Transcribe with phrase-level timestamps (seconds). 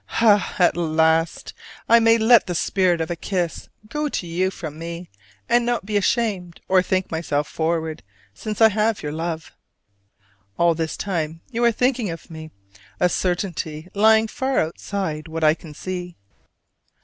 [0.19, 1.53] Ah, at last
[1.87, 5.11] I may let the spirit of a kiss go to you from me,
[5.47, 8.01] and not be ashamed or think myself forward
[8.33, 9.51] since I have your love.
[10.57, 12.49] All this time you are thinking of me:
[12.99, 16.15] a certainty lying far outside what I can see.